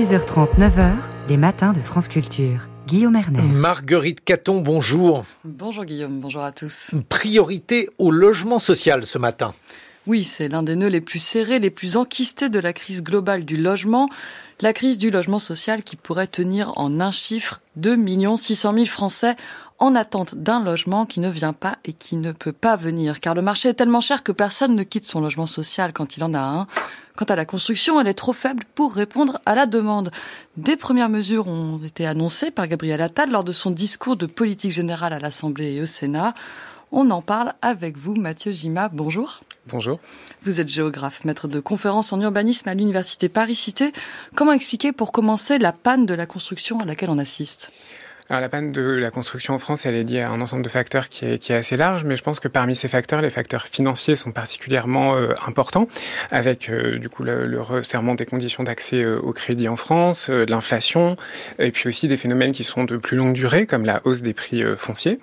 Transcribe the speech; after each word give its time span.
6h30, 0.00 0.58
9h, 0.58 0.94
les 1.28 1.36
matins 1.36 1.74
de 1.74 1.80
France 1.80 2.08
Culture. 2.08 2.70
Guillaume 2.86 3.16
Erner. 3.16 3.42
Marguerite 3.42 4.24
Caton, 4.24 4.62
bonjour. 4.62 5.26
Bonjour 5.44 5.84
Guillaume, 5.84 6.20
bonjour 6.20 6.42
à 6.42 6.52
tous. 6.52 6.92
Priorité 7.10 7.90
au 7.98 8.10
logement 8.10 8.58
social 8.58 9.04
ce 9.04 9.18
matin. 9.18 9.52
Oui, 10.06 10.24
c'est 10.24 10.48
l'un 10.48 10.62
des 10.62 10.74
nœuds 10.74 10.88
les 10.88 11.02
plus 11.02 11.18
serrés, 11.18 11.58
les 11.58 11.68
plus 11.68 11.98
enquistés 11.98 12.48
de 12.48 12.58
la 12.58 12.72
crise 12.72 13.02
globale 13.02 13.44
du 13.44 13.58
logement. 13.58 14.08
La 14.62 14.72
crise 14.72 14.96
du 14.96 15.10
logement 15.10 15.38
social 15.38 15.82
qui 15.82 15.96
pourrait 15.96 16.26
tenir 16.26 16.72
en 16.76 16.98
un 16.98 17.12
chiffre 17.12 17.60
2 17.76 17.98
600 18.38 18.72
000 18.72 18.86
Français 18.86 19.36
en 19.80 19.94
attente 19.94 20.34
d'un 20.34 20.62
logement 20.62 21.06
qui 21.06 21.20
ne 21.20 21.30
vient 21.30 21.54
pas 21.54 21.78
et 21.84 21.94
qui 21.94 22.16
ne 22.16 22.32
peut 22.32 22.52
pas 22.52 22.76
venir. 22.76 23.18
Car 23.18 23.34
le 23.34 23.42
marché 23.42 23.70
est 23.70 23.74
tellement 23.74 24.02
cher 24.02 24.22
que 24.22 24.30
personne 24.30 24.76
ne 24.76 24.82
quitte 24.82 25.06
son 25.06 25.20
logement 25.20 25.46
social 25.46 25.92
quand 25.92 26.16
il 26.16 26.22
en 26.24 26.34
a 26.34 26.40
un. 26.40 26.66
Quant 27.16 27.24
à 27.24 27.36
la 27.36 27.46
construction, 27.46 28.00
elle 28.00 28.06
est 28.06 28.14
trop 28.14 28.34
faible 28.34 28.64
pour 28.74 28.94
répondre 28.94 29.40
à 29.46 29.54
la 29.54 29.66
demande. 29.66 30.10
Des 30.56 30.76
premières 30.76 31.08
mesures 31.08 31.48
ont 31.48 31.80
été 31.82 32.06
annoncées 32.06 32.50
par 32.50 32.68
Gabriel 32.68 33.00
Attal 33.00 33.30
lors 33.30 33.44
de 33.44 33.52
son 33.52 33.70
discours 33.70 34.16
de 34.16 34.26
politique 34.26 34.70
générale 34.70 35.12
à 35.12 35.18
l'Assemblée 35.18 35.72
et 35.72 35.82
au 35.82 35.86
Sénat. 35.86 36.34
On 36.92 37.10
en 37.10 37.22
parle 37.22 37.54
avec 37.62 37.96
vous, 37.96 38.14
Mathieu 38.14 38.52
Gima. 38.52 38.88
Bonjour. 38.88 39.40
Bonjour. 39.66 39.98
Vous 40.42 40.60
êtes 40.60 40.68
géographe, 40.68 41.24
maître 41.24 41.46
de 41.46 41.60
conférences 41.60 42.12
en 42.12 42.20
urbanisme 42.20 42.68
à 42.68 42.74
l'université 42.74 43.28
Paris-Cité. 43.28 43.92
Comment 44.34 44.52
expliquer 44.52 44.92
pour 44.92 45.12
commencer 45.12 45.58
la 45.58 45.72
panne 45.72 46.04
de 46.04 46.14
la 46.14 46.26
construction 46.26 46.80
à 46.80 46.84
laquelle 46.84 47.10
on 47.10 47.18
assiste? 47.18 47.70
Alors 48.30 48.40
la 48.40 48.48
panne 48.48 48.70
de 48.70 48.82
la 48.82 49.10
construction 49.10 49.54
en 49.54 49.58
France, 49.58 49.86
elle 49.86 49.96
est 49.96 50.04
liée 50.04 50.20
à 50.20 50.30
un 50.30 50.40
ensemble 50.40 50.62
de 50.62 50.68
facteurs 50.68 51.08
qui 51.08 51.24
est, 51.24 51.38
qui 51.40 51.50
est 51.50 51.56
assez 51.56 51.76
large, 51.76 52.04
mais 52.04 52.16
je 52.16 52.22
pense 52.22 52.38
que 52.38 52.46
parmi 52.46 52.76
ces 52.76 52.86
facteurs, 52.86 53.22
les 53.22 53.30
facteurs 53.30 53.66
financiers 53.66 54.14
sont 54.14 54.30
particulièrement 54.30 55.16
euh, 55.16 55.34
importants, 55.48 55.88
avec 56.30 56.70
euh, 56.70 57.00
du 57.00 57.08
coup 57.08 57.24
le, 57.24 57.40
le, 57.44 57.60
resserrement 57.60 58.14
des 58.14 58.26
conditions 58.26 58.62
d'accès 58.62 59.02
euh, 59.02 59.18
au 59.18 59.32
crédit 59.32 59.66
en 59.66 59.74
France, 59.74 60.30
de 60.30 60.48
l'inflation, 60.48 61.16
et 61.58 61.72
puis 61.72 61.88
aussi 61.88 62.06
des 62.06 62.16
phénomènes 62.16 62.52
qui 62.52 62.62
sont 62.62 62.84
de 62.84 62.96
plus 62.98 63.16
longue 63.16 63.32
durée, 63.32 63.66
comme 63.66 63.84
la 63.84 64.00
hausse 64.04 64.22
des 64.22 64.32
prix 64.32 64.62
fonciers. 64.76 65.18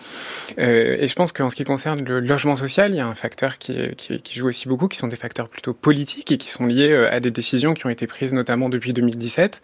et 0.58 1.08
je 1.08 1.14
pense 1.16 1.32
qu'en 1.32 1.50
ce 1.50 1.56
qui 1.56 1.64
concerne 1.64 2.04
le 2.04 2.20
logement 2.20 2.58
social, 2.58 2.92
il 2.92 2.98
y 2.98 3.00
a 3.00 3.08
un 3.08 3.14
facteur 3.14 3.58
qui, 3.58 3.96
qui, 3.96 4.22
qui, 4.22 4.38
joue 4.38 4.50
aussi 4.50 4.68
beaucoup, 4.68 4.90
qui 4.90 4.98
sont 4.98 5.08
des 5.08 5.16
facteurs 5.16 5.48
plutôt 5.48 5.74
politiques 5.74 6.34
et 6.34 6.38
qui 6.38 6.50
sont 6.50 6.66
liés 6.66 6.94
à 7.10 7.22
des 7.22 7.32
décisions 7.32 7.74
qui 7.74 7.86
ont 7.86 7.90
été 7.90 8.06
prises 8.06 8.34
notamment 8.34 8.68
depuis 8.68 8.92
2017 8.92 9.62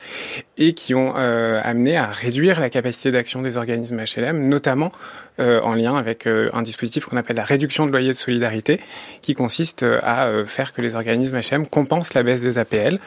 et 0.58 0.74
qui 0.74 0.96
ont 0.96 1.14
amené 1.16 1.98
à 1.98 2.08
réduire 2.08 2.62
la 2.62 2.70
capacité 2.70 3.12
d'action 3.12 3.33
des 3.42 3.58
organismes 3.58 3.98
HLM, 3.98 4.48
notamment 4.48 4.92
euh, 5.40 5.62
en 5.62 5.74
lien 5.74 5.96
avec 5.96 6.28
euh, 6.28 6.50
un 6.54 6.62
dispositif 6.62 7.06
qu'on 7.06 7.18
appelle 7.18 7.38
la 7.38 7.44
réduction 7.44 7.86
de 7.86 7.92
loyer 7.92 8.10
de 8.10 8.18
solidarité, 8.18 8.80
qui 9.22 9.34
consiste 9.34 9.84
euh, 9.84 10.00
à 10.04 10.30
faire 10.46 10.74
que 10.74 10.82
les 10.82 10.96
organismes 10.96 11.40
HLM 11.40 11.68
compensent 11.68 12.14
la 12.14 12.24
baisse 12.24 12.42
des 12.42 12.58
APL, 12.58 13.00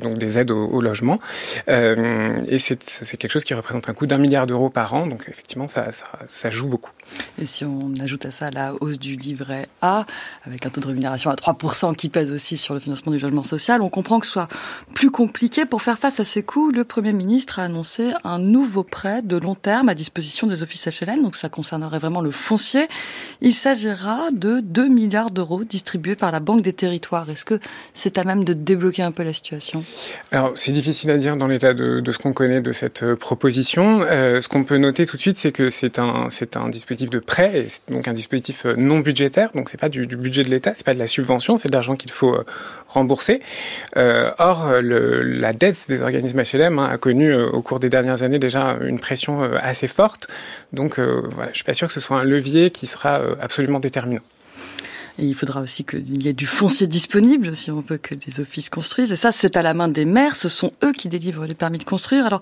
donc 0.00 0.18
des 0.18 0.38
aides 0.38 0.50
au, 0.50 0.80
logement. 0.80 1.18
et 1.66 2.58
c'est 2.58 3.16
quelque 3.16 3.30
chose 3.30 3.44
qui 3.44 3.54
représente 3.54 3.88
un 3.88 3.94
coût 3.94 4.06
d'un 4.06 4.18
milliard 4.18 4.46
d'euros 4.46 4.70
par 4.70 4.92
an, 4.94 5.06
donc 5.06 5.24
effectivement, 5.28 5.68
ça, 5.68 5.92
ça, 5.92 6.06
ça, 6.26 6.50
joue 6.50 6.66
beaucoup. 6.68 6.90
Et 7.38 7.46
si 7.46 7.64
on 7.64 7.92
ajoute 8.00 8.26
à 8.26 8.30
ça 8.30 8.50
la 8.50 8.74
hausse 8.80 8.98
du 8.98 9.16
livret 9.16 9.66
A, 9.80 10.06
avec 10.44 10.66
un 10.66 10.70
taux 10.70 10.80
de 10.80 10.86
rémunération 10.86 11.30
à 11.30 11.34
3% 11.34 11.94
qui 11.96 12.08
pèse 12.08 12.30
aussi 12.30 12.56
sur 12.56 12.74
le 12.74 12.80
financement 12.80 13.12
du 13.12 13.18
logement 13.18 13.44
social, 13.44 13.80
on 13.80 13.88
comprend 13.88 14.20
que 14.20 14.26
ce 14.26 14.32
soit 14.32 14.48
plus 14.92 15.10
compliqué 15.10 15.64
pour 15.64 15.82
faire 15.82 15.98
face 15.98 16.20
à 16.20 16.24
ces 16.24 16.42
coûts. 16.42 16.70
Le 16.70 16.84
Premier 16.84 17.12
ministre 17.12 17.58
a 17.58 17.64
annoncé 17.64 18.12
un 18.24 18.38
nouveau 18.38 18.82
prêt 18.82 19.13
de 19.22 19.36
long 19.36 19.54
terme 19.54 19.88
à 19.88 19.94
disposition 19.94 20.46
des 20.46 20.62
offices 20.62 20.88
HLM, 20.88 21.22
donc 21.22 21.36
ça 21.36 21.48
concernerait 21.48 21.98
vraiment 21.98 22.20
le 22.20 22.30
foncier. 22.30 22.88
Il 23.40 23.54
s'agira 23.54 24.30
de 24.32 24.60
2 24.60 24.88
milliards 24.88 25.30
d'euros 25.30 25.64
distribués 25.64 26.16
par 26.16 26.32
la 26.32 26.40
Banque 26.40 26.62
des 26.62 26.72
Territoires. 26.72 27.28
Est-ce 27.30 27.44
que 27.44 27.58
c'est 27.92 28.18
à 28.18 28.24
même 28.24 28.44
de 28.44 28.52
débloquer 28.52 29.02
un 29.02 29.12
peu 29.12 29.22
la 29.22 29.32
situation? 29.32 29.84
Alors 30.32 30.52
c'est 30.54 30.72
difficile 30.72 31.10
à 31.10 31.16
dire 31.16 31.36
dans 31.36 31.46
l'état 31.46 31.74
de, 31.74 32.02
ce 32.10 32.18
qu'on 32.18 32.32
connaît 32.32 32.60
de 32.60 32.72
cette 32.72 33.02
euh, 33.02 33.16
proposition. 33.16 34.02
Euh, 34.02 34.40
ce 34.40 34.48
qu'on 34.48 34.64
peut 34.64 34.76
noter 34.76 35.06
tout 35.06 35.16
de 35.16 35.22
suite, 35.22 35.36
c'est 35.36 35.52
que 35.52 35.70
c'est 35.70 35.98
un, 35.98 36.26
c'est 36.30 36.56
un 36.56 36.68
dispositif 36.68 37.10
de 37.10 37.18
prêt, 37.18 37.66
et 37.66 37.92
donc 37.92 38.08
un 38.08 38.12
dispositif 38.12 38.66
euh, 38.66 38.74
non 38.76 39.00
budgétaire, 39.00 39.50
donc 39.54 39.68
c'est 39.68 39.80
pas 39.80 39.88
du, 39.88 40.06
budget 40.06 40.42
de 40.44 40.50
l'État, 40.50 40.72
c'est 40.74 40.86
pas 40.86 40.94
de 40.94 40.98
la 40.98 41.06
subvention, 41.06 41.56
c'est 41.56 41.68
de 41.68 41.72
l'argent 41.72 41.96
qu'il 41.96 42.10
faut 42.10 42.36
rembourser. 42.88 43.40
Or, 43.96 44.72
la 44.80 45.52
dette 45.52 45.86
des 45.88 46.02
organismes 46.02 46.42
HLM 46.42 46.78
hein, 46.78 46.88
a 46.92 46.98
connu 46.98 47.34
au 47.34 47.62
cours 47.62 47.80
des 47.80 47.90
dernières 47.90 48.22
années 48.22 48.38
déjà 48.38 48.76
une 48.80 48.93
pression 49.00 49.42
euh, 49.42 49.56
assez 49.60 49.88
forte. 49.88 50.28
Donc 50.72 50.98
euh, 50.98 51.22
voilà, 51.30 51.50
je 51.52 51.56
suis 51.56 51.64
pas 51.64 51.74
sûr 51.74 51.88
que 51.88 51.94
ce 51.94 52.00
soit 52.00 52.18
un 52.18 52.24
levier 52.24 52.70
qui 52.70 52.86
sera 52.86 53.20
euh, 53.20 53.34
absolument 53.40 53.80
déterminant. 53.80 54.22
Et 55.16 55.26
il 55.26 55.34
faudra 55.34 55.60
aussi 55.60 55.84
qu'il 55.84 56.24
y 56.24 56.28
ait 56.28 56.32
du 56.32 56.46
foncier 56.46 56.88
disponible, 56.88 57.54
si 57.54 57.70
on 57.70 57.84
veut 57.88 57.98
que 57.98 58.16
les 58.26 58.40
offices 58.40 58.68
construisent. 58.68 59.12
Et 59.12 59.16
ça, 59.16 59.30
c'est 59.30 59.56
à 59.56 59.62
la 59.62 59.72
main 59.72 59.86
des 59.86 60.04
maires. 60.04 60.34
Ce 60.34 60.48
sont 60.48 60.72
eux 60.82 60.92
qui 60.92 61.08
délivrent 61.08 61.46
les 61.46 61.54
permis 61.54 61.78
de 61.78 61.84
construire. 61.84 62.26
Alors, 62.26 62.40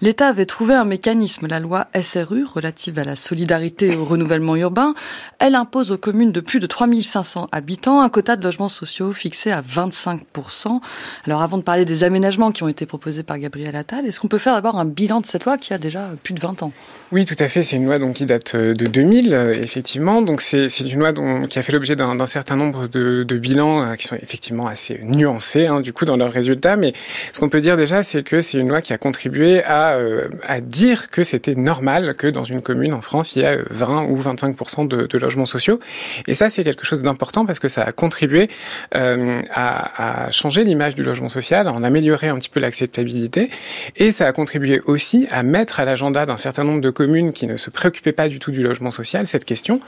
l'État 0.00 0.28
avait 0.28 0.46
trouvé 0.46 0.74
un 0.74 0.84
mécanisme, 0.84 1.48
la 1.48 1.58
loi 1.58 1.88
SRU, 2.00 2.44
relative 2.44 3.00
à 3.00 3.04
la 3.04 3.16
solidarité 3.16 3.88
et 3.88 3.96
au 3.96 4.04
renouvellement 4.04 4.54
urbain. 4.54 4.94
Elle 5.40 5.56
impose 5.56 5.90
aux 5.90 5.98
communes 5.98 6.30
de 6.30 6.38
plus 6.38 6.60
de 6.60 6.66
3500 6.66 7.48
habitants 7.50 8.00
un 8.00 8.08
quota 8.08 8.36
de 8.36 8.44
logements 8.44 8.68
sociaux 8.68 9.12
fixé 9.12 9.50
à 9.50 9.60
25%. 9.60 10.80
Alors, 11.24 11.42
avant 11.42 11.58
de 11.58 11.64
parler 11.64 11.84
des 11.84 12.04
aménagements 12.04 12.52
qui 12.52 12.62
ont 12.62 12.68
été 12.68 12.86
proposés 12.86 13.24
par 13.24 13.40
Gabriel 13.40 13.74
Attal, 13.74 14.06
est-ce 14.06 14.20
qu'on 14.20 14.28
peut 14.28 14.38
faire 14.38 14.54
d'abord 14.54 14.78
un 14.78 14.84
bilan 14.84 15.20
de 15.20 15.26
cette 15.26 15.44
loi 15.44 15.58
qui 15.58 15.74
a 15.74 15.78
déjà 15.78 16.10
plus 16.22 16.34
de 16.34 16.40
20 16.40 16.62
ans? 16.62 16.72
Oui, 17.10 17.24
tout 17.24 17.36
à 17.40 17.48
fait. 17.48 17.64
C'est 17.64 17.74
une 17.74 17.86
loi 17.86 17.98
donc, 17.98 18.14
qui 18.14 18.24
date 18.24 18.54
de 18.54 18.86
2000, 18.86 19.58
effectivement. 19.60 20.22
Donc, 20.22 20.40
c'est 20.40 20.68
une 20.78 21.00
loi 21.00 21.10
dont, 21.10 21.42
qui 21.46 21.58
a 21.58 21.62
fait 21.62 21.72
l'objet 21.72 21.96
d'un 21.96 22.03
d'un 22.14 22.26
certain 22.26 22.56
nombre 22.56 22.86
de, 22.88 23.24
bilans 23.36 23.82
euh, 23.82 23.94
qui 23.94 24.06
sont 24.06 24.16
effectivement 24.16 24.66
assez 24.66 25.00
nuancés 25.02 25.66
hein, 25.66 25.80
du 25.80 25.92
coup 25.92 26.04
dans 26.04 26.16
leurs 26.16 26.32
résultats. 26.32 26.76
Mais 26.76 26.92
ce 27.32 27.40
qu'on 27.40 27.48
peut 27.48 27.60
dire 27.60 27.76
déjà, 27.76 28.02
c'est 28.02 28.22
que 28.22 28.40
c'est 28.40 28.58
une 28.58 28.68
loi 28.68 28.80
qui 28.80 28.92
a 28.92 28.98
contribué 28.98 29.62
à, 29.64 29.94
euh, 29.94 30.28
à 30.46 30.60
dire 30.60 31.10
que 31.10 31.22
c'était 31.22 31.54
normal 31.54 32.14
que 32.16 32.26
dans 32.26 32.44
une 32.44 32.62
commune 32.62 32.92
en 32.92 33.00
France, 33.00 33.36
il 33.36 33.42
y 33.42 33.46
a 33.46 33.56
20 33.70 34.04
ou 34.04 34.16
25 34.16 34.88
de, 34.88 35.06
de 35.06 35.18
logements 35.18 35.46
sociaux. 35.46 35.78
Et 36.26 36.34
ça, 36.34 36.50
c'est 36.50 36.64
quelque 36.64 36.84
chose 36.84 37.02
d'important 37.02 37.46
parce 37.46 37.58
que 37.58 37.68
ça 37.68 37.82
a 37.82 37.92
contribué 37.92 38.48
euh, 38.94 39.40
à, 39.50 40.30
changer 40.30 40.64
l'image 40.64 40.94
du 40.94 41.02
logement 41.02 41.28
social, 41.28 41.68
à 41.68 41.72
en 41.72 41.82
améliorer 41.82 42.28
un 42.28 42.36
petit 42.38 42.48
peu 42.48 42.60
l'acceptabilité. 42.60 43.50
Et 43.96 44.12
ça 44.12 44.26
a 44.26 44.32
contribué 44.32 44.80
aussi 44.86 45.26
à 45.30 45.42
mettre 45.42 45.80
à 45.80 45.84
l'agenda 45.84 46.26
d'un 46.26 46.36
certain 46.36 46.64
nombre 46.64 46.80
de 46.80 46.90
communes 46.90 47.32
qui 47.32 47.46
ne 47.46 47.56
se 47.56 47.70
préoccupaient 47.70 48.12
pas 48.12 48.28
du 48.28 48.38
tout 48.38 48.50
du 48.50 48.60
logement 48.60 48.90
social 48.90 49.26
cette 49.26 49.44
question. 49.44 49.80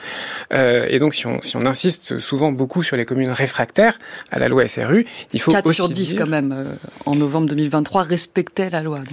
Euh, 0.52 0.86
et 0.88 0.98
donc, 0.98 1.14
si 1.14 1.26
on, 1.26 1.40
si 1.42 1.56
on 1.56 1.66
insiste 1.66 2.05
souvent 2.18 2.52
beaucoup 2.52 2.82
sur 2.82 2.96
les 2.96 3.04
communes 3.04 3.30
réfractaires 3.30 3.98
à 4.30 4.38
la 4.38 4.48
loi 4.48 4.66
SRU. 4.66 5.06
Il 5.32 5.40
faut 5.40 5.52
4 5.52 5.72
sur 5.72 5.88
10 5.88 6.14
quand 6.14 6.26
même, 6.26 6.52
euh, 6.52 6.64
en 7.04 7.14
novembre 7.14 7.48
2023, 7.48 8.02
respectaient 8.02 8.70
la 8.70 8.82
loi. 8.82 8.98
Donc, 8.98 9.06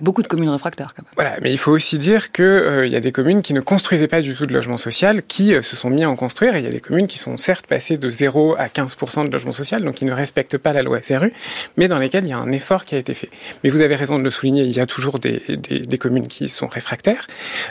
beaucoup 0.00 0.22
de 0.22 0.28
communes 0.28 0.48
réfractaires 0.50 0.94
quand 0.96 1.02
même. 1.02 1.12
Voilà, 1.16 1.36
mais 1.42 1.52
il 1.52 1.58
faut 1.58 1.72
aussi 1.72 1.98
dire 1.98 2.32
qu'il 2.32 2.44
euh, 2.44 2.86
y 2.86 2.96
a 2.96 3.00
des 3.00 3.12
communes 3.12 3.42
qui 3.42 3.54
ne 3.54 3.60
construisaient 3.60 4.08
pas 4.08 4.20
du 4.20 4.34
tout 4.34 4.46
de 4.46 4.52
logement 4.52 4.76
social, 4.76 5.22
qui 5.22 5.54
euh, 5.54 5.62
se 5.62 5.76
sont 5.76 5.90
mis 5.90 6.04
à 6.04 6.10
en 6.10 6.16
construire, 6.16 6.54
et 6.54 6.58
il 6.58 6.64
y 6.64 6.68
a 6.68 6.70
des 6.70 6.80
communes 6.80 7.06
qui 7.06 7.18
sont 7.18 7.36
certes 7.36 7.66
passées 7.66 7.96
de 7.96 8.10
0 8.10 8.56
à 8.58 8.66
15% 8.66 9.26
de 9.26 9.32
logement 9.32 9.52
social, 9.52 9.82
donc 9.82 9.96
qui 9.96 10.06
ne 10.06 10.12
respectent 10.12 10.58
pas 10.58 10.72
la 10.72 10.82
loi 10.82 11.00
SRU, 11.02 11.32
mais 11.76 11.88
dans 11.88 11.98
lesquelles 11.98 12.24
il 12.24 12.30
y 12.30 12.34
a 12.34 12.38
un 12.38 12.52
effort 12.52 12.84
qui 12.84 12.94
a 12.94 12.98
été 12.98 13.14
fait. 13.14 13.30
Mais 13.62 13.70
vous 13.70 13.82
avez 13.82 13.94
raison 13.94 14.18
de 14.18 14.22
le 14.22 14.30
souligner, 14.30 14.62
il 14.62 14.72
y 14.72 14.80
a 14.80 14.86
toujours 14.86 15.18
des, 15.18 15.42
des, 15.48 15.80
des 15.80 15.98
communes 15.98 16.28
qui 16.28 16.48
sont 16.48 16.66
réfractaires. 16.66 17.26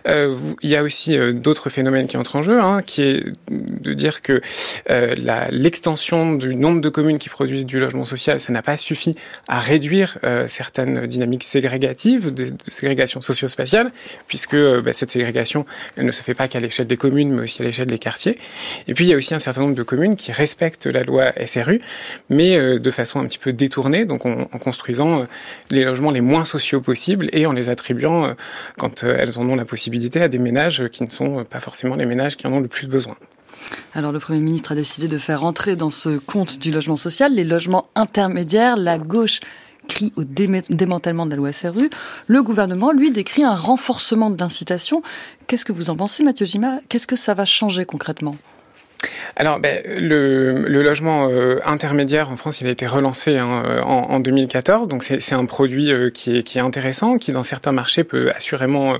Euh, 0.07 0.35
il 0.61 0.69
y 0.69 0.75
a 0.75 0.83
aussi 0.83 1.17
d'autres 1.33 1.69
phénomènes 1.69 2.07
qui 2.07 2.17
entrent 2.17 2.35
en 2.35 2.41
jeu, 2.41 2.59
hein, 2.59 2.81
qui 2.85 3.01
est 3.01 3.23
de 3.49 3.93
dire 3.93 4.21
que 4.21 4.41
euh, 4.89 5.13
l'extension 5.51 6.33
du 6.33 6.55
nombre 6.55 6.81
de 6.81 6.89
communes 6.89 7.19
qui 7.19 7.29
produisent 7.29 7.65
du 7.65 7.79
logement 7.79 8.05
social, 8.05 8.39
ça 8.39 8.53
n'a 8.53 8.61
pas 8.61 8.77
suffi 8.77 9.15
à 9.47 9.59
réduire 9.59 10.17
euh, 10.23 10.47
certaines 10.47 11.07
dynamiques 11.07 11.43
ségrégatives, 11.43 12.33
de, 12.33 12.53
ségrégation 12.67 13.21
socio-spatiale, 13.21 13.91
puisque 14.27 14.53
euh, 14.53 14.81
bah, 14.81 14.93
cette 14.93 15.11
ségrégation, 15.11 15.65
elle 15.97 16.05
ne 16.05 16.11
se 16.11 16.23
fait 16.23 16.33
pas 16.33 16.47
qu'à 16.47 16.59
l'échelle 16.59 16.87
des 16.87 16.97
communes, 16.97 17.31
mais 17.31 17.43
aussi 17.43 17.61
à 17.61 17.65
l'échelle 17.65 17.87
des 17.87 17.99
quartiers. 17.99 18.37
Et 18.87 18.93
puis 18.93 19.05
il 19.05 19.09
y 19.09 19.13
a 19.13 19.17
aussi 19.17 19.33
un 19.33 19.39
certain 19.39 19.61
nombre 19.61 19.75
de 19.75 19.83
communes 19.83 20.15
qui 20.15 20.31
respectent 20.31 20.85
la 20.85 21.03
loi 21.03 21.31
SRU, 21.45 21.81
mais 22.29 22.57
euh, 22.57 22.79
de 22.79 22.91
façon 22.91 23.19
un 23.19 23.25
petit 23.25 23.37
peu 23.37 23.53
détournée, 23.53 24.05
donc 24.05 24.25
en, 24.25 24.49
en 24.51 24.59
construisant 24.59 25.21
euh, 25.21 25.25
les 25.71 25.83
logements 25.83 26.11
les 26.11 26.21
moins 26.21 26.45
sociaux 26.45 26.81
possibles 26.81 27.29
et 27.33 27.45
en 27.45 27.53
les 27.53 27.69
attribuant, 27.69 28.35
quand 28.77 29.03
elles 29.03 29.39
en 29.39 29.49
ont 29.49 29.55
la 29.55 29.65
possibilité, 29.65 30.21
à 30.21 30.27
des 30.27 30.37
ménages 30.37 30.87
qui 30.89 31.03
ne 31.03 31.09
sont 31.09 31.43
pas 31.45 31.59
forcément 31.59 31.95
les 31.95 32.05
ménages 32.05 32.35
qui 32.35 32.47
en 32.47 32.53
ont 32.53 32.59
le 32.59 32.67
plus 32.67 32.87
besoin. 32.87 33.15
Alors 33.95 34.11
le 34.11 34.17
Premier 34.17 34.39
ministre 34.39 34.71
a 34.71 34.75
décidé 34.75 35.07
de 35.07 35.19
faire 35.19 35.45
entrer 35.45 35.75
dans 35.75 35.91
ce 35.91 36.17
compte 36.17 36.57
du 36.57 36.71
logement 36.71 36.97
social 36.97 37.35
les 37.35 37.43
logements 37.43 37.85
intermédiaires. 37.93 38.75
La 38.75 38.97
gauche 38.97 39.39
crie 39.87 40.11
au 40.15 40.23
démantèlement 40.23 41.25
de 41.25 41.31
la 41.31 41.35
loi 41.35 41.53
SRU. 41.53 41.91
Le 42.25 42.41
gouvernement, 42.41 42.91
lui, 42.91 43.11
décrit 43.11 43.43
un 43.43 43.53
renforcement 43.53 44.31
de 44.31 44.39
l'incitation. 44.39 45.03
Qu'est-ce 45.45 45.65
que 45.65 45.73
vous 45.73 45.91
en 45.91 45.95
pensez, 45.95 46.23
Mathieu 46.23 46.47
Gima? 46.47 46.79
Qu'est-ce 46.89 47.05
que 47.05 47.15
ça 47.15 47.35
va 47.35 47.45
changer 47.45 47.85
concrètement? 47.85 48.35
Alors, 49.35 49.59
ben, 49.59 49.81
le, 49.97 50.67
logement 50.67 51.27
euh, 51.29 51.59
intermédiaire 51.65 52.29
en 52.29 52.35
France, 52.35 52.61
il 52.61 52.67
a 52.67 52.69
été 52.69 52.85
relancé 52.85 53.37
hein, 53.37 53.63
euh, 53.65 53.81
en, 53.81 54.11
en, 54.11 54.19
2014. 54.19 54.87
Donc, 54.87 55.03
c'est 55.03 55.33
un 55.33 55.45
produit 55.45 55.91
euh, 55.91 56.09
qui, 56.09 56.37
est, 56.37 56.57
intéressant, 56.59 57.17
qui 57.17 57.31
dans 57.31 57.43
certains 57.43 57.71
marchés 57.71 58.03
peut 58.03 58.27
assurément 58.35 58.97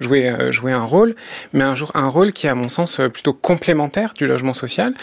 jouer, 0.00 0.32
jouer 0.50 0.72
un 0.72 0.84
rôle, 0.84 1.14
mais 1.52 1.64
un, 1.64 1.74
jour, 1.74 1.90
un 1.94 2.08
rôle 2.08 2.32
qui 2.32 2.46
est 2.46 2.50
à 2.50 2.54
mon 2.54 2.68
sens 2.68 3.00
plutôt 3.12 3.32
complémentaire 3.32 4.14
du 4.14 4.26
logement 4.26 4.52
social. 4.52 4.94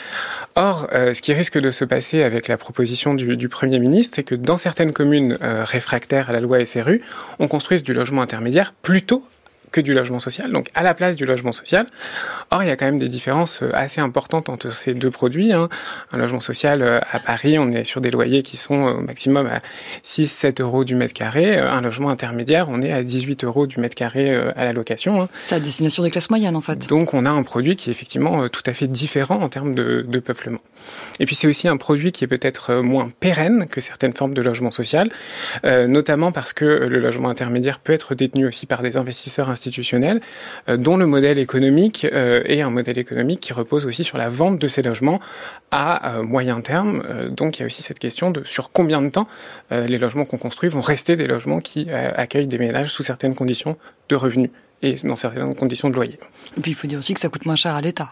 Or, 0.55 0.87
ce 0.91 1.21
qui 1.21 1.33
risque 1.33 1.57
de 1.57 1.71
se 1.71 1.85
passer 1.85 2.23
avec 2.23 2.47
la 2.47 2.57
proposition 2.57 3.13
du, 3.13 3.37
du 3.37 3.47
Premier 3.49 3.79
ministre, 3.79 4.15
c'est 4.15 4.23
que 4.23 4.35
dans 4.35 4.57
certaines 4.57 4.91
communes 4.91 5.37
réfractaires 5.41 6.29
à 6.29 6.33
la 6.33 6.39
loi 6.39 6.65
SRU, 6.65 7.01
on 7.39 7.47
construise 7.47 7.83
du 7.83 7.93
logement 7.93 8.21
intermédiaire 8.21 8.73
plutôt 8.81 9.23
que 9.71 9.81
du 9.81 9.93
logement 9.93 10.19
social, 10.19 10.51
donc 10.51 10.67
à 10.75 10.83
la 10.83 10.93
place 10.93 11.15
du 11.15 11.25
logement 11.25 11.51
social. 11.51 11.85
Or, 12.49 12.63
il 12.63 12.67
y 12.67 12.71
a 12.71 12.75
quand 12.75 12.85
même 12.85 12.99
des 12.99 13.07
différences 13.07 13.63
euh, 13.63 13.69
assez 13.73 14.01
importantes 14.01 14.49
entre 14.49 14.71
ces 14.71 14.93
deux 14.93 15.11
produits. 15.11 15.53
Hein. 15.53 15.69
Un 16.13 16.17
logement 16.17 16.41
social 16.41 16.81
euh, 16.81 16.99
à 17.11 17.19
Paris, 17.19 17.57
on 17.57 17.71
est 17.71 17.83
sur 17.83 18.01
des 18.01 18.11
loyers 18.11 18.43
qui 18.43 18.57
sont 18.57 18.87
euh, 18.87 18.91
au 18.93 19.01
maximum 19.01 19.47
à 19.47 19.61
6-7 20.03 20.61
euros 20.61 20.83
du 20.83 20.95
mètre 20.95 21.13
carré. 21.13 21.57
Un 21.57 21.81
logement 21.81 22.09
intermédiaire, 22.09 22.67
on 22.69 22.81
est 22.81 22.91
à 22.91 23.03
18 23.03 23.43
euros 23.45 23.67
du 23.67 23.79
mètre 23.79 23.95
carré 23.95 24.35
à 24.55 24.63
la 24.63 24.73
location. 24.73 25.21
Hein. 25.21 25.29
C'est 25.41 25.55
à 25.55 25.59
destination 25.59 26.03
des 26.03 26.11
classes 26.11 26.29
moyennes, 26.29 26.55
en 26.55 26.61
fait. 26.61 26.87
Donc, 26.87 27.13
on 27.13 27.25
a 27.25 27.29
un 27.29 27.43
produit 27.43 27.75
qui 27.75 27.89
est 27.89 27.93
effectivement 27.93 28.47
tout 28.49 28.63
à 28.65 28.73
fait 28.73 28.87
différent 28.87 29.41
en 29.41 29.49
termes 29.49 29.73
de, 29.73 30.05
de 30.07 30.19
peuplement. 30.19 30.59
Et 31.19 31.25
puis, 31.25 31.35
c'est 31.35 31.47
aussi 31.47 31.67
un 31.67 31.77
produit 31.77 32.11
qui 32.11 32.23
est 32.23 32.27
peut-être 32.27 32.75
moins 32.75 33.09
pérenne 33.19 33.67
que 33.69 33.81
certaines 33.81 34.13
formes 34.13 34.33
de 34.33 34.41
logement 34.41 34.71
social, 34.71 35.09
euh, 35.65 35.87
notamment 35.87 36.31
parce 36.31 36.53
que 36.53 36.65
le 36.65 36.99
logement 36.99 37.29
intermédiaire 37.29 37.79
peut 37.79 37.93
être 37.93 38.15
détenu 38.15 38.47
aussi 38.47 38.65
par 38.65 38.81
des 38.81 38.97
investisseurs 38.97 39.49
institutionnels, 39.49 39.60
euh, 40.69 40.77
dont 40.77 40.97
le 40.97 41.05
modèle 41.05 41.39
économique 41.39 42.05
euh, 42.11 42.43
est 42.45 42.61
un 42.61 42.69
modèle 42.69 42.97
économique 42.97 43.39
qui 43.39 43.53
repose 43.53 43.85
aussi 43.85 44.03
sur 44.03 44.17
la 44.17 44.29
vente 44.29 44.59
de 44.59 44.67
ces 44.67 44.81
logements 44.81 45.19
à 45.71 46.21
moyen 46.21 46.59
terme. 46.61 47.29
donc, 47.29 47.57
il 47.57 47.61
y 47.61 47.63
a 47.63 47.65
aussi 47.65 47.81
cette 47.81 47.99
question 47.99 48.29
de 48.29 48.43
sur 48.43 48.71
combien 48.71 49.01
de 49.01 49.07
temps 49.07 49.25
les 49.71 49.97
logements 49.97 50.25
qu'on 50.25 50.37
construit 50.37 50.69
vont 50.69 50.81
rester 50.81 51.15
des 51.15 51.25
logements 51.25 51.61
qui 51.61 51.89
accueillent 51.91 52.47
des 52.47 52.57
ménages 52.57 52.89
sous 52.89 53.03
certaines 53.03 53.35
conditions 53.35 53.77
de 54.09 54.15
revenus 54.15 54.49
et 54.81 54.95
dans 55.03 55.15
certaines 55.15 55.55
conditions 55.55 55.89
de 55.89 55.95
loyer. 55.95 56.19
Et 56.57 56.61
puis 56.61 56.71
il 56.71 56.75
faut 56.75 56.87
dire 56.87 56.99
aussi 56.99 57.13
que 57.13 57.21
ça 57.21 57.29
coûte 57.29 57.45
moins 57.45 57.55
cher 57.55 57.73
à 57.73 57.81
l'État. 57.81 58.11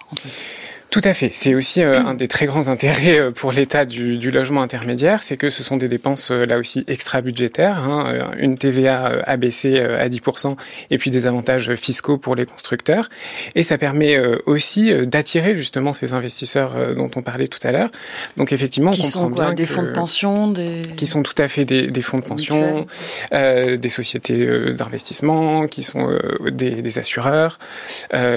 Tout 0.90 1.02
à 1.04 1.14
fait. 1.14 1.30
C'est 1.36 1.54
aussi 1.54 1.84
euh, 1.84 2.00
un 2.00 2.16
des 2.16 2.28
très 2.28 2.48
grands 2.48 2.68
intérêts 2.68 3.20
euh, 3.20 3.32
pour 3.32 3.52
l'État 3.52 3.86
du, 3.86 4.18
du, 4.18 4.32
logement 4.32 4.64
intermédiaire, 4.64 5.22
c'est 5.22 5.38
que 5.38 5.52
ce 5.52 5.62
sont 5.62 5.78
des 5.78 5.88
dépenses 5.88 6.32
euh, 6.32 6.46
là 6.46 6.58
aussi 6.58 6.84
extra-budgétaires, 6.88 7.84
hein, 7.84 8.32
une 8.40 8.58
TVA 8.58 9.22
abaissée 9.28 9.80
à 9.80 10.10
10% 10.10 10.56
et 10.90 10.98
puis 10.98 11.12
des 11.12 11.28
avantages 11.28 11.76
fiscaux 11.76 12.18
pour 12.18 12.36
les 12.36 12.48
constructeurs. 12.48 13.10
Et 13.54 13.62
ça 13.62 13.78
permet 13.78 14.18
aussi 14.46 14.92
d'attirer 15.06 15.56
justement 15.56 15.94
ces 15.94 16.14
investisseurs 16.14 16.96
dont 16.96 17.10
on 17.16 17.22
parlait 17.22 17.48
tout 17.48 17.60
à 17.64 17.72
l'heure. 17.72 17.90
Donc 18.38 18.52
effectivement, 18.52 18.92
qui 18.92 19.02
on 19.02 19.04
comprend 19.04 19.20
sont 19.20 19.30
quoi, 19.30 19.46
bien 19.46 19.54
des 19.54 19.66
fonds 19.66 19.84
de 19.84 19.92
pension, 19.92 20.52
des 20.52 20.82
qui 20.96 21.08
sont 21.08 21.24
tout 21.24 21.40
à 21.40 21.48
fait 21.48 21.66
des, 21.66 21.88
des 21.88 22.02
fonds 22.02 22.18
de 22.18 22.24
pension, 22.24 22.88
euh, 23.34 23.78
des 23.78 23.90
sociétés 23.90 24.74
d'investissement, 24.74 25.68
qui 25.68 25.84
sont 25.84 26.18
des, 26.52 26.82
des, 26.82 27.00
assureurs, 27.00 27.60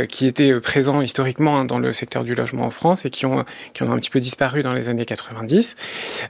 qui 0.09 0.27
étaient 0.27 0.59
présents 0.61 1.01
historiquement 1.01 1.59
hein, 1.59 1.65
dans 1.65 1.79
le 1.79 1.93
secteur 1.93 2.25
du 2.25 2.35
logement 2.35 2.42
en 2.61 2.71
France 2.71 3.05
et 3.05 3.11
qui 3.11 3.27
ont, 3.27 3.45
qui 3.75 3.83
ont 3.83 3.93
un 3.93 3.97
petit 3.97 4.11
peu 4.11 4.21
disparu 4.21 4.63
dans 4.63 4.73
les 4.73 4.89
années 4.89 5.05
90, 5.05 5.77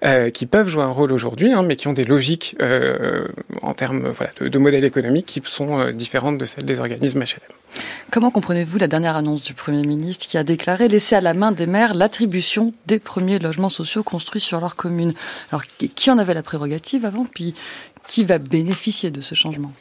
euh, 0.04 0.30
qui 0.30 0.46
peuvent 0.46 0.68
jouer 0.68 0.82
un 0.82 0.88
rôle 0.88 1.12
aujourd'hui, 1.12 1.52
hein, 1.52 1.62
mais 1.62 1.76
qui 1.76 1.88
ont 1.88 1.92
des 1.92 2.04
logiques 2.04 2.56
euh, 2.60 3.28
en 3.62 3.74
termes 3.74 4.08
voilà, 4.08 4.32
de, 4.40 4.48
de 4.48 4.58
modèles 4.58 4.84
économiques 4.84 5.26
qui 5.26 5.42
sont 5.44 5.78
euh, 5.78 5.92
différentes 5.92 6.38
de 6.38 6.44
celles 6.44 6.64
des 6.64 6.80
organismes 6.80 7.20
HLM. 7.20 7.82
Comment 8.10 8.30
comprenez-vous 8.30 8.78
la 8.78 8.88
dernière 8.88 9.16
annonce 9.16 9.42
du 9.42 9.54
Premier 9.54 9.82
ministre 9.82 10.26
qui 10.26 10.36
a 10.36 10.44
déclaré 10.44 10.88
laisser 10.88 11.14
à 11.14 11.20
la 11.20 11.34
main 11.34 11.52
des 11.52 11.66
maires 11.66 11.94
l'attribution 11.94 12.74
des 12.86 12.98
premiers 12.98 13.38
logements 13.38 13.70
sociaux 13.70 14.02
construits 14.02 14.40
sur 14.40 14.60
leur 14.60 14.76
commune? 14.76 15.14
Alors, 15.50 15.62
qui 15.64 16.10
en 16.10 16.18
avait 16.18 16.34
la 16.34 16.42
prérogative 16.42 17.06
avant, 17.06 17.24
puis 17.24 17.54
qui 18.08 18.24
va 18.24 18.38
bénéficier 18.38 19.10
de 19.10 19.20
ce 19.20 19.34
changement? 19.34 19.72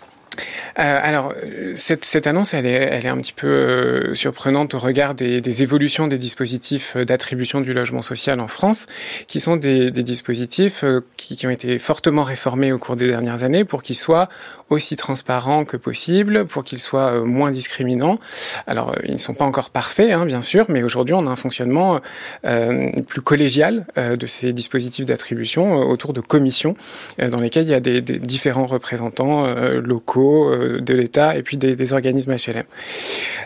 Euh, 0.79 0.99
alors, 1.03 1.33
cette, 1.75 2.05
cette, 2.05 2.27
annonce, 2.27 2.53
elle 2.53 2.65
est, 2.65 3.05
un 3.07 3.17
petit 3.17 3.33
peu 3.33 3.47
euh, 3.47 4.15
surprenante 4.15 4.73
au 4.73 4.79
regard 4.79 5.15
des, 5.15 5.63
évolutions 5.63 6.07
des 6.07 6.17
dispositifs 6.17 6.95
d'attribution 6.95 7.61
du 7.61 7.71
logement 7.71 8.01
social 8.01 8.39
en 8.39 8.47
France, 8.47 8.87
qui 9.27 9.39
sont 9.39 9.57
des, 9.57 9.91
dispositifs 9.91 10.83
euh, 10.83 11.01
qui, 11.17 11.45
ont 11.45 11.49
été 11.49 11.77
fortement 11.79 12.23
réformés 12.23 12.71
au 12.71 12.77
cours 12.77 12.95
des 12.95 13.07
dernières 13.07 13.43
années 13.43 13.65
pour 13.65 13.83
qu'ils 13.83 13.97
soient 13.97 14.29
aussi 14.69 14.95
transparents 14.95 15.65
que 15.65 15.77
possible, 15.77 16.45
pour 16.45 16.63
qu'ils 16.63 16.79
soient 16.79 17.11
euh, 17.11 17.23
moins 17.25 17.51
discriminants. 17.51 18.19
Alors, 18.67 18.95
ils 19.03 19.13
ne 19.13 19.17
sont 19.17 19.33
pas 19.33 19.45
encore 19.45 19.69
parfaits, 19.69 20.11
hein, 20.11 20.25
bien 20.25 20.41
sûr, 20.41 20.65
mais 20.69 20.83
aujourd'hui, 20.83 21.13
on 21.13 21.27
a 21.27 21.29
un 21.29 21.35
fonctionnement 21.35 21.99
euh, 22.45 22.89
plus 23.07 23.21
collégial 23.21 23.85
de 23.97 24.25
ces 24.25 24.53
dispositifs 24.53 25.05
d'attribution 25.05 25.75
autour 25.75 26.13
de 26.13 26.21
commissions 26.21 26.75
dans 27.17 27.37
lesquelles 27.37 27.63
il 27.63 27.71
y 27.71 27.73
a 27.73 27.79
des 27.79 28.01
différents 28.01 28.67
représentants 28.67 29.47
locaux 29.73 30.20
euh, 30.21 30.81
de 30.81 30.93
l'État 30.93 31.37
et 31.37 31.43
puis 31.43 31.57
des, 31.57 31.93
organismes 31.93 32.33
HLM. 32.33 32.63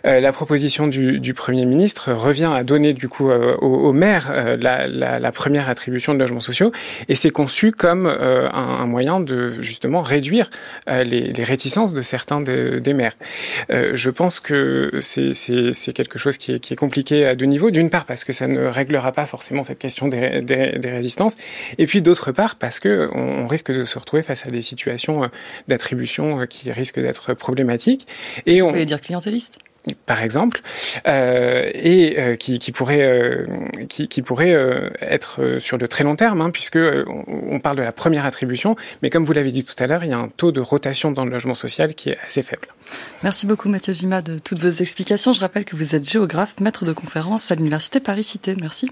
Euh, 0.06 0.20
la 0.20 0.32
proposition 0.32 0.88
du, 0.88 1.34
Premier 1.34 1.66
ministre 1.66 2.14
revient 2.14 2.52
à 2.54 2.64
donner 2.64 2.94
du 2.94 3.10
coup 3.10 3.30
euh, 3.30 3.56
aux, 3.58 3.92
maires 3.92 4.32
la, 4.60 5.32
première 5.32 5.70
attribution 5.70 6.14
de 6.14 6.20
logements 6.20 6.42
sociaux 6.42 6.72
et 7.10 7.16
c'est 7.16 7.30
conçu 7.30 7.72
comme 7.72 8.06
un, 8.06 8.86
moyen 8.86 9.20
de 9.20 9.50
justement 9.62 10.02
réduire 10.02 10.50
les, 10.88 11.32
réticences 11.44 11.94
de 11.94 12.02
certains 12.02 12.42
de, 12.42 12.80
des 12.80 12.94
maires. 12.94 13.16
je 13.70 14.10
pense 14.10 14.40
que 14.40 15.00
c'est 15.02 15.94
quelque 15.94 16.20
chose 16.20 16.38
qui 16.38 16.54
est, 16.54 16.76
compliqué 16.76 17.26
à 17.26 17.36
deux 17.36 17.46
niveaux. 17.46 17.72
D'une 17.72 17.90
part 17.90 18.06
parce 18.06 18.24
que 18.24 18.34
ça 18.34 18.48
ne 18.48 18.66
réglera 18.66 19.12
pas 19.12 19.26
forcément 19.26 19.64
cette 19.64 19.80
question 19.80 20.08
des, 20.08 20.44
résistances 20.86 21.36
et 21.78 21.86
puis 21.88 22.02
d'autre 22.02 22.32
part 22.32 22.56
parce 22.56 22.80
que 22.80 23.10
on, 23.14 23.48
risque 23.48 23.72
de 23.72 23.86
se 23.86 24.00
retrouver 24.00 24.24
face 24.24 24.44
à 24.48 24.50
des 24.50 24.62
situations 24.62 25.30
d'attribution 25.68 26.46
qui 26.48 26.65
risque 26.72 27.00
d'être 27.00 27.34
problématique. 27.34 28.08
Et 28.46 28.62
Vous 28.62 28.68
on... 28.68 28.72
voulez 28.72 28.86
dire 28.86 29.02
clientéliste 29.02 29.60
par 30.06 30.22
exemple, 30.22 30.62
euh, 31.08 31.70
et 31.74 32.16
euh, 32.18 32.36
qui, 32.36 32.60
qui, 32.60 32.72
pourrait, 32.72 33.02
euh, 33.02 33.46
qui, 33.88 34.08
qui, 34.08 34.22
pourrait 34.22 34.56
être 35.02 35.58
sur 35.60 35.78
le 35.78 35.88
très 35.88 36.04
long 36.04 36.16
terme, 36.16 36.42
hein, 36.42 36.50
puisque 36.50 36.78
on, 36.78 37.26
on, 37.28 37.60
parle 37.60 37.78
de 37.78 37.84
la 37.84 37.92
première 37.92 38.26
attribution, 38.26 38.76
mais 39.04 39.10
comme 39.10 39.24
vous 39.24 39.34
l'avez 39.34 39.52
dit 39.52 39.64
tout 39.64 39.76
à 39.78 39.88
l'heure, 39.88 40.04
il 40.04 40.10
y 40.10 40.14
a 40.14 40.18
un 40.18 40.30
taux 40.30 40.52
de 40.52 40.62
rotation 40.62 41.12
dans 41.12 41.26
le 41.26 41.32
logement 41.32 41.56
social 41.56 41.94
qui 41.94 42.10
est 42.10 42.18
assez 42.26 42.42
faible. 42.42 42.68
Merci 43.24 43.46
beaucoup 43.46 43.70
Mathieu 43.70 43.94
Gima 43.94 44.22
de 44.22 44.40
toutes 44.40 44.60
vos 44.60 44.70
explications. 44.70 45.34
Je 45.34 45.42
rappelle 45.42 45.66
que 45.66 45.76
vous 45.76 45.96
êtes 45.96 46.10
géographe, 46.10 46.60
maître 46.60 46.86
de 46.86 46.94
conférence 46.94 47.52
à 47.52 47.56
l'Université 47.56 48.00
Paris-Cité. 48.00 48.56
Merci. 48.60 48.90